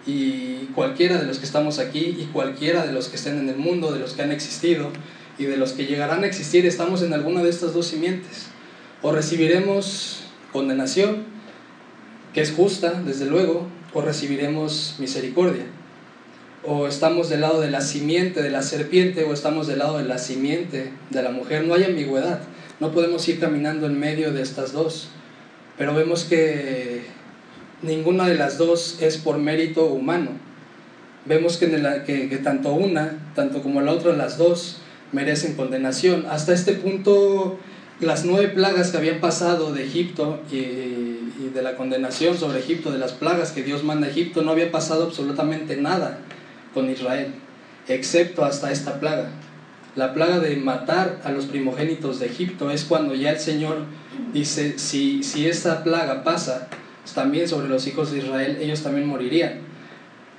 [0.06, 3.58] y cualquiera de los que estamos aquí y cualquiera de los que estén en el
[3.58, 4.90] mundo, de los que han existido
[5.38, 8.48] y de los que llegarán a existir, estamos en alguna de estas dos simientes.
[9.02, 10.21] O recibiremos
[10.52, 11.24] condenación,
[12.34, 15.66] que es justa, desde luego, o recibiremos misericordia.
[16.64, 20.04] O estamos del lado de la simiente de la serpiente o estamos del lado de
[20.06, 21.66] la simiente de la mujer.
[21.66, 22.42] No hay ambigüedad.
[22.80, 25.10] No podemos ir caminando en medio de estas dos.
[25.78, 27.02] Pero vemos que
[27.82, 30.32] ninguna de las dos es por mérito humano.
[31.26, 31.68] Vemos que,
[32.06, 34.78] que, tanto una, tanto como la otra, las dos
[35.12, 36.26] merecen condenación.
[36.30, 37.60] Hasta este punto,
[38.02, 42.92] las nueve plagas que habían pasado de Egipto y, y de la condenación sobre Egipto,
[42.92, 46.20] de las plagas que Dios manda a Egipto, no había pasado absolutamente nada
[46.74, 47.34] con Israel,
[47.88, 49.30] excepto hasta esta plaga.
[49.96, 53.86] La plaga de matar a los primogénitos de Egipto es cuando ya el Señor
[54.34, 56.70] dice, si, si esta plaga pasa,
[57.14, 59.60] también sobre los hijos de Israel, ellos también morirían.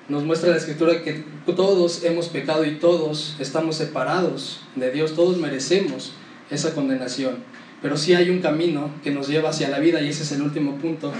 [0.09, 5.37] Nos muestra la escritura que todos hemos pecado y todos estamos separados de Dios, todos
[5.37, 6.13] merecemos
[6.53, 7.37] esa condenación.
[7.81, 10.43] Pero sí hay un camino que nos lleva hacia la vida y ese es el
[10.43, 11.13] último punto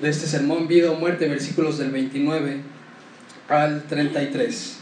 [0.00, 2.60] de este sermón, vida o muerte, versículos del 29
[3.48, 4.78] al 33.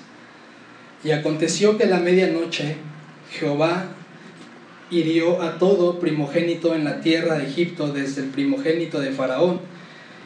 [1.04, 2.76] Y aconteció que a la medianoche
[3.32, 3.86] Jehová
[4.90, 9.60] hirió a todo primogénito en la tierra de Egipto, desde el primogénito de Faraón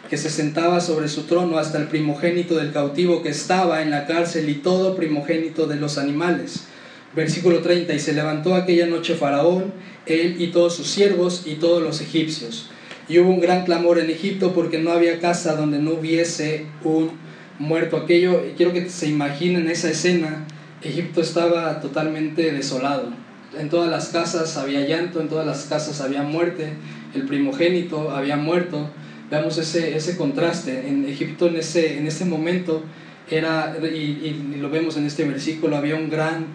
[0.09, 4.07] que se sentaba sobre su trono hasta el primogénito del cautivo que estaba en la
[4.07, 6.68] cárcel y todo primogénito de los animales.
[7.15, 9.73] Versículo 30, y se levantó aquella noche Faraón,
[10.07, 12.71] él y todos sus siervos y todos los egipcios.
[13.09, 17.13] Y hubo un gran clamor en Egipto porque no había casa donde no hubiese un
[17.59, 17.97] muerto.
[17.97, 20.47] Aquello, quiero que se imaginen esa escena,
[20.83, 23.11] Egipto estaba totalmente desolado.
[23.59, 26.75] En todas las casas había llanto, en todas las casas había muerte,
[27.15, 28.91] el primogénito había muerto,
[29.31, 30.89] Veamos ese, ese contraste.
[30.89, 32.83] En Egipto en ese, en ese momento
[33.31, 36.47] era, y, lo vemos en este versículo, había un gran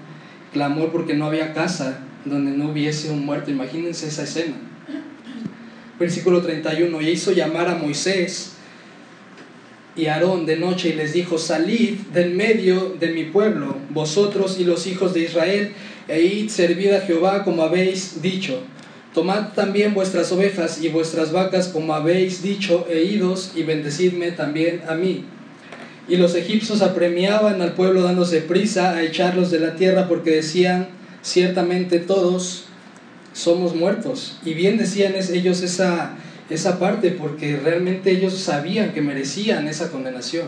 [0.53, 3.51] clamor porque no había casa donde no hubiese un muerto.
[3.51, 4.55] Imagínense esa escena.
[5.99, 8.53] Versículo 31, y hizo llamar a Moisés
[9.95, 14.63] y Aarón de noche y les dijo, salid del medio de mi pueblo, vosotros y
[14.63, 15.73] los hijos de Israel,
[16.07, 18.59] e id servid a Jehová como habéis dicho.
[19.13, 24.81] Tomad también vuestras ovejas y vuestras vacas como habéis dicho, e idos y bendecidme también
[24.87, 25.25] a mí.
[26.07, 30.89] Y los egipcios apremiaban al pueblo dándose prisa a echarlos de la tierra porque decían,
[31.21, 32.65] ciertamente todos
[33.33, 34.37] somos muertos.
[34.43, 36.15] Y bien decían ellos esa,
[36.49, 40.47] esa parte porque realmente ellos sabían que merecían esa condenación.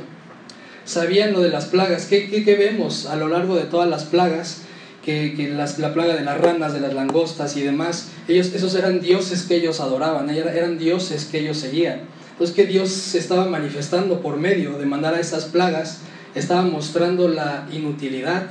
[0.84, 2.06] Sabían lo de las plagas.
[2.06, 4.66] ¿Qué, qué, qué vemos a lo largo de todas las plagas?
[5.06, 9.44] que, la plaga de las ranas, de las langostas y demás, ellos, esos eran dioses
[9.44, 12.02] que ellos adoraban, eran dioses que ellos seguían.
[12.36, 16.02] Entonces que Dios se estaba manifestando por medio de mandar a esas plagas,
[16.36, 18.48] estaba mostrando la inutilidad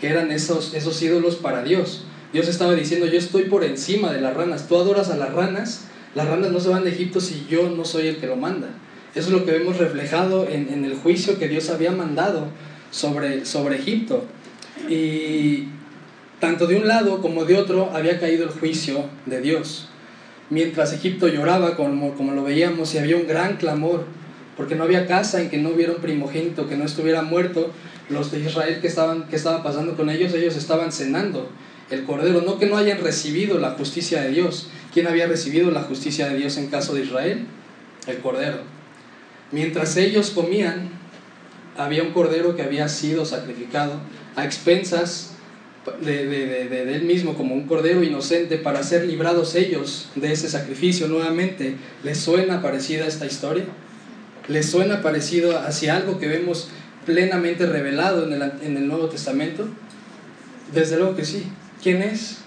[0.00, 2.04] que eran esos, esos ídolos para Dios.
[2.32, 5.82] Dios estaba diciendo, yo estoy por encima de las ranas, tú adoras a las ranas,
[6.14, 8.68] las ranas no se van de Egipto si yo no soy el que lo manda.
[9.14, 12.46] Eso es lo que vemos reflejado en, en el juicio que Dios había mandado
[12.90, 14.24] sobre, sobre Egipto.
[14.88, 15.68] Y,
[16.40, 19.88] tanto de un lado como de otro había caído el juicio de Dios.
[20.50, 24.04] Mientras Egipto lloraba, como, como lo veíamos, y había un gran clamor,
[24.56, 27.70] porque no había casa en que no hubiera un primogénito, que no estuviera muerto,
[28.08, 31.48] los de Israel que estaban, que estaba pasando con ellos, ellos estaban cenando
[31.90, 34.68] el cordero, no que no hayan recibido la justicia de Dios.
[34.92, 37.46] ¿Quién había recibido la justicia de Dios en caso de Israel?
[38.06, 38.58] El cordero.
[39.52, 40.90] Mientras ellos comían,
[41.76, 43.94] había un cordero que había sido sacrificado
[44.36, 45.29] a expensas
[46.02, 50.48] de, de, de, él mismo como un cordero inocente para ser librados ellos de ese
[50.48, 51.76] sacrificio nuevamente.
[52.04, 53.64] ¿Les suena parecida esta historia?
[54.48, 56.68] ¿Les suena parecido hacia algo que vemos
[57.06, 59.68] plenamente revelado en el, en el Nuevo Testamento?
[60.74, 61.44] Desde luego que sí.
[61.82, 62.38] ¿Quién es?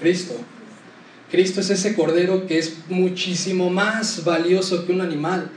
[0.00, 0.34] Cristo.
[1.30, 5.50] Cristo es ese cordero que es muchísimo más valioso que un animal.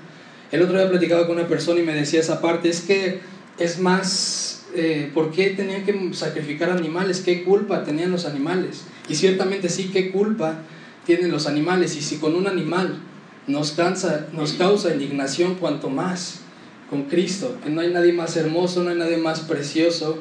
[0.51, 3.19] El otro día platicaba con una persona y me decía esa parte, es que
[3.59, 7.21] es más, eh, ¿por qué tenían que sacrificar animales?
[7.21, 8.85] ¿Qué culpa tenían los animales?
[9.09, 10.59] Y ciertamente sí, ¿qué culpa
[11.05, 11.95] tienen los animales?
[11.95, 12.99] Y si con un animal
[13.47, 16.41] nos, cansa, nos causa indignación, cuanto más
[16.89, 20.19] con Cristo, que no hay nadie más hermoso, no hay nadie más precioso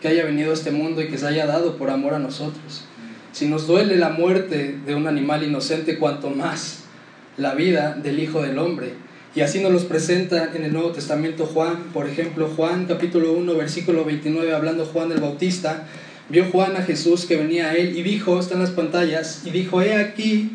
[0.00, 2.84] que haya venido a este mundo y que se haya dado por amor a nosotros.
[3.32, 6.84] Si nos duele la muerte de un animal inocente, cuanto más
[7.36, 8.94] la vida del Hijo del Hombre.
[9.36, 13.54] Y así nos los presenta en el Nuevo Testamento Juan, por ejemplo, Juan capítulo 1,
[13.54, 15.86] versículo 29, hablando Juan el Bautista,
[16.30, 19.50] vio Juan a Jesús que venía a él y dijo, está en las pantallas, y
[19.50, 20.52] dijo, he aquí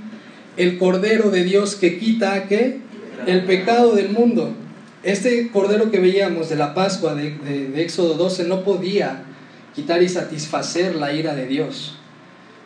[0.57, 2.79] el Cordero de Dios que quita ¿qué?
[3.27, 4.51] el pecado del mundo.
[5.03, 9.25] Este Cordero que veíamos de la Pascua de, de Éxodo 12 no podía
[9.75, 12.00] quitar y satisfacer la ira de Dios.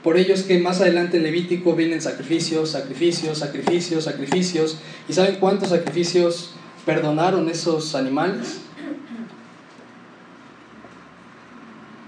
[0.06, 4.78] Por ello es que más adelante en Levítico vienen sacrificios, sacrificios, sacrificios, sacrificios.
[5.10, 6.52] ¿Y saben cuántos sacrificios
[6.86, 8.60] perdonaron esos animales?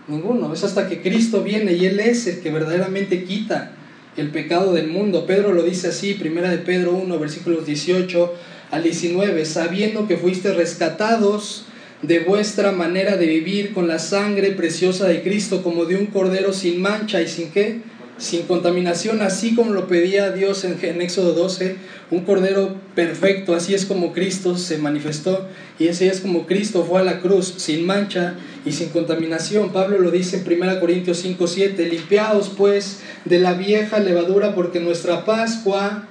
[0.08, 0.54] Ninguno.
[0.54, 3.72] Es hasta que Cristo viene y Él es el que verdaderamente quita
[4.16, 5.26] el pecado del mundo.
[5.26, 8.32] Pedro lo dice así, primera de Pedro 1, versículos 18
[8.70, 11.66] al 19, sabiendo que fuiste rescatados
[12.02, 16.54] de vuestra manera de vivir con la sangre preciosa de Cristo como de un cordero
[16.54, 17.82] sin mancha y sin qué?
[18.20, 21.76] Sin contaminación, así como lo pedía Dios en, Éxodo 12,
[22.10, 27.02] un cordero perfecto, así es como Cristo se manifestó y así es como Cristo fue
[27.02, 29.72] a la cruz, sin mancha y sin contaminación.
[29.72, 34.80] Pablo lo dice en 1 Corintios 5, 7, limpiaos pues de la vieja levadura porque
[34.80, 36.08] nuestra Pascua,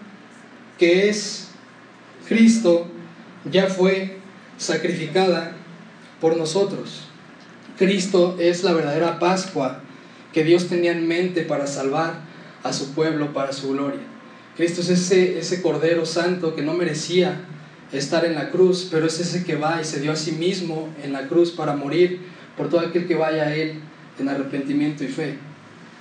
[0.78, 1.48] que es
[2.28, 2.86] Cristo,
[3.50, 4.16] ya fue
[4.58, 5.55] sacrificada
[6.20, 7.08] por nosotros.
[7.78, 9.82] Cristo es la verdadera Pascua
[10.32, 12.20] que Dios tenía en mente para salvar
[12.62, 14.00] a su pueblo, para su gloria.
[14.56, 17.42] Cristo es ese, ese Cordero Santo que no merecía
[17.92, 20.88] estar en la cruz, pero es ese que va y se dio a sí mismo
[21.02, 22.20] en la cruz para morir
[22.56, 23.80] por todo aquel que vaya a Él
[24.18, 25.38] en arrepentimiento y fe.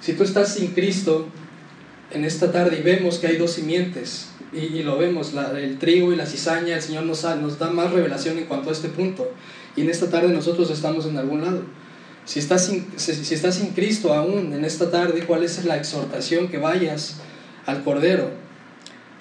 [0.01, 1.27] Si tú estás sin Cristo
[2.11, 6.15] en esta tarde y vemos que hay dos simientes, y, lo vemos, el trigo y
[6.15, 9.29] la cizaña, el Señor nos, nos da más revelación en cuanto a este punto.
[9.75, 11.63] Y en esta tarde nosotros estamos en algún lado.
[12.25, 16.47] Si estás, sin, si estás sin Cristo aún en esta tarde, ¿cuál es la exhortación?
[16.47, 17.17] Que vayas
[17.65, 18.31] al Cordero.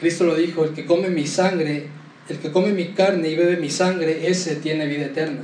[0.00, 1.88] Cristo lo dijo, el que come mi sangre,
[2.28, 5.42] el que come mi carne y bebe mi sangre, ese tiene vida eterna.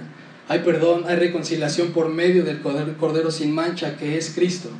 [0.49, 4.71] Hay perdón, hay reconciliación por medio del Cordero sin mancha que es Cristo.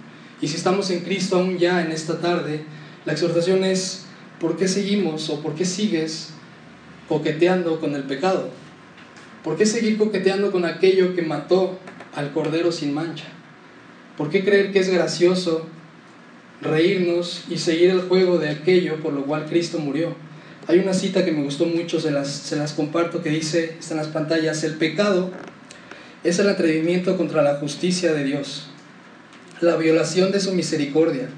[0.41, 2.65] Y si estamos en Cristo aún ya en esta tarde,
[3.05, 4.07] la exhortación es,
[4.41, 6.31] ¿por qué seguimos o por qué sigues
[7.09, 8.49] coqueteando con el pecado?
[9.45, 11.79] ¿Por qué seguir coqueteando con aquello que mató
[12.15, 13.25] al Cordero sin mancha?
[14.19, 15.67] ¿Por qué creer que es gracioso
[16.61, 20.15] reírnos y seguir el juego de aquello por lo cual Cristo murió?
[20.67, 24.09] Hay una cita que me gustó mucho, se las, comparto, que dice, está en las
[24.09, 25.31] pantallas, el pecado
[26.23, 28.67] es el atrevimiento contra la justicia de Dios,
[29.63, 31.31] la violación de su misericordia,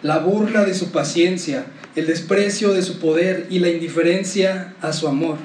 [0.00, 5.08] la burla de su paciencia, el desprecio de su poder y la indiferencia a su
[5.08, 5.38] amor.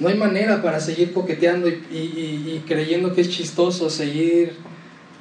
[0.00, 4.54] No hay manera para seguir coqueteando y, creyendo que es chistoso seguir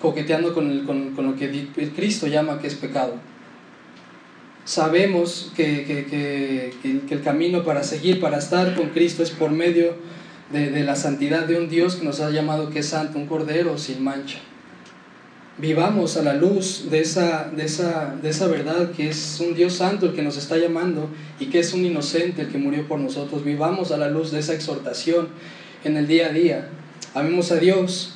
[0.01, 3.15] coqueteando con, lo que Cristo llama que es pecado.
[4.65, 6.73] Sabemos que, que,
[7.09, 9.95] el camino para seguir, para estar con Cristo es por medio
[10.51, 13.27] de, de la santidad de un Dios que nos ha llamado que es santo, un
[13.27, 14.39] cordero sin mancha
[15.57, 19.73] vivamos a la luz de esa, de, esa, de esa verdad que es un Dios
[19.73, 22.99] santo el que nos está llamando y que es un inocente el que murió por
[22.99, 23.43] nosotros.
[23.43, 25.29] Vivamos a la luz de esa exhortación
[25.83, 26.69] en el día a día.
[27.13, 28.15] Amemos a Dios,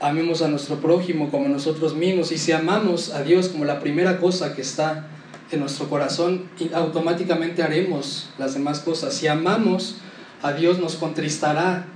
[0.00, 4.18] amemos a nuestro prójimo como nosotros mismos y si amamos a Dios como la primera
[4.18, 5.08] cosa que está
[5.52, 9.14] en nuestro corazón, automáticamente haremos las demás cosas.
[9.14, 9.96] Si amamos
[10.42, 11.86] a Dios nos contristará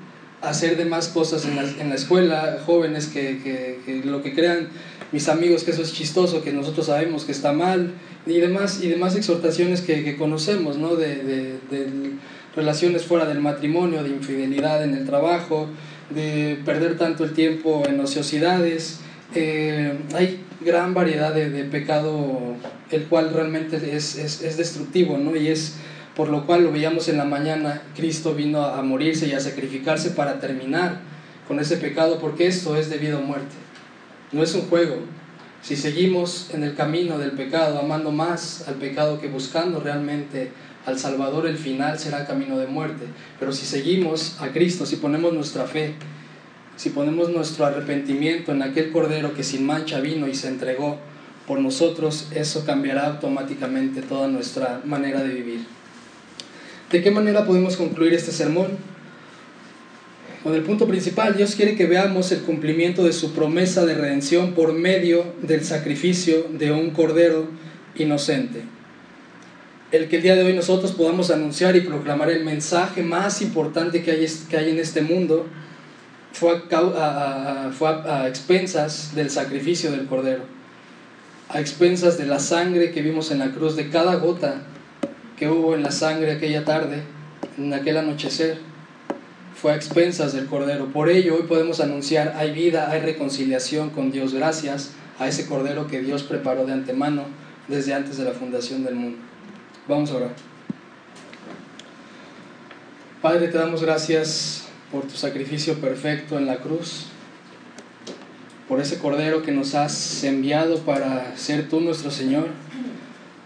[0.42, 4.68] hacer demás cosas en la, en la escuela, jóvenes que, que, que, lo que crean
[5.12, 7.92] mis amigos que eso es chistoso, que nosotros sabemos que está mal,
[8.26, 10.96] y demás, y demás exhortaciones que, que conocemos, ¿no?
[10.96, 12.12] De, de,
[12.54, 15.68] relaciones fuera del matrimonio, de infidelidad en el trabajo,
[16.08, 19.00] de perder tanto el tiempo en ociosidades.
[19.34, 22.56] Eh, hay gran variedad de, de, pecado,
[22.90, 25.36] el cual realmente es, es, es destructivo, ¿no?
[25.36, 25.74] Y es
[26.16, 30.10] por lo cual lo veíamos en la mañana, Cristo vino a morirse y a sacrificarse
[30.10, 31.00] para terminar
[31.46, 33.54] con ese pecado, porque esto es debido a muerte.
[34.32, 34.96] No es un juego.
[35.60, 40.50] Si seguimos en el camino del pecado, amando más al pecado que buscando realmente
[40.86, 43.04] al Salvador el final será camino de muerte.
[43.38, 45.94] Pero si seguimos a Cristo, si ponemos nuestra fe,
[46.76, 50.98] si ponemos nuestro arrepentimiento en aquel Cordero que sin mancha vino y se entregó
[51.46, 55.76] por nosotros, eso cambiará automáticamente toda nuestra manera de vivir.
[56.90, 58.68] ¿De qué manera podemos concluir este sermón?
[60.42, 64.52] Con el punto principal, Dios quiere que veamos el cumplimiento de su promesa de redención
[64.52, 67.48] por medio del sacrificio de un Cordero
[67.96, 68.62] inocente
[69.92, 74.02] el que el día de hoy nosotros podamos anunciar y proclamar el mensaje más importante
[74.02, 75.46] que hay, que hay en este mundo
[76.32, 80.42] fue, a, fue a, expensas del sacrificio del Cordero,
[81.48, 84.62] a expensas de la sangre que vimos en la cruz, de cada gota
[85.36, 87.02] que hubo en la sangre aquella tarde,
[87.58, 88.58] en aquel anochecer,
[89.54, 90.86] fue a expensas del Cordero.
[90.92, 95.86] Por ello hoy podemos anunciar, hay vida, hay reconciliación con Dios gracias a ese Cordero
[95.86, 97.24] que Dios preparó de antemano
[97.68, 99.18] desde antes de la fundación del mundo.
[99.88, 100.34] Vamos a orar.
[103.22, 107.06] Padre, te damos gracias por tu sacrificio perfecto en la cruz,
[108.68, 112.48] por ese cordero que nos has enviado para ser tú nuestro Señor,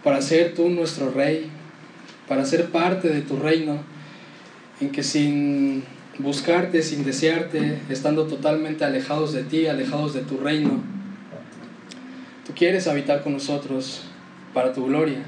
[0.03, 1.49] para ser tú nuestro Rey,
[2.31, 3.79] para ser parte de tu reino,
[4.79, 5.83] en que sin
[6.17, 10.81] buscarte, sin desearte, estando totalmente alejados de ti, alejados de tu reino,
[12.47, 14.03] tú quieres habitar con nosotros
[14.53, 15.25] para tu gloria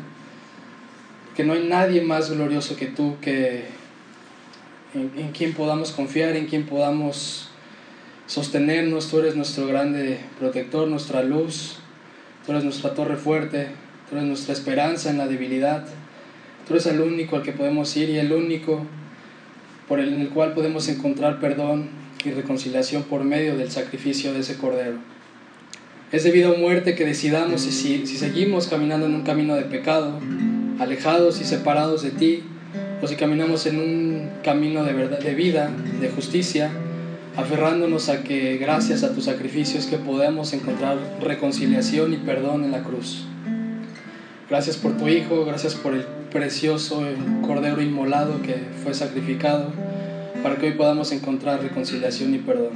[1.36, 3.66] que no hay nadie más glorioso que tú, que
[4.94, 7.50] en, quien podamos confiar, en quien podamos
[8.28, 9.10] sostenernos.
[9.10, 11.80] Tú eres nuestro grande protector, nuestra luz,
[12.46, 13.68] tú eres nuestra torre fuerte,
[14.10, 15.86] tú eres nuestra esperanza en la debilidad.
[16.68, 18.86] Tú eres el único al que podemos ir y el único
[19.88, 21.90] por el, en el cual podemos encontrar perdón
[22.24, 24.98] y reconciliación por medio del sacrificio de ese cordero.
[26.12, 30.20] Es debido a muerte que decidamos si, si seguimos caminando en un camino de pecado,
[30.80, 32.44] alejados y separados de ti,
[33.02, 36.72] o si caminamos en un camino de, verdad, de vida, de justicia,
[37.36, 42.84] aferrándonos a que gracias a tus sacrificios que podemos encontrar reconciliación y perdón en la
[42.84, 43.26] cruz.
[44.54, 47.02] Gracias por tu Hijo, gracias por el precioso
[47.42, 49.72] Cordero inmolado que fue sacrificado
[50.44, 52.74] para que hoy podamos encontrar reconciliación y perdón.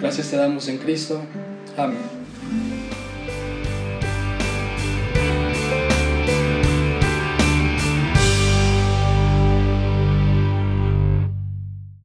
[0.00, 1.20] Gracias te damos en Cristo.
[1.76, 2.15] Amén.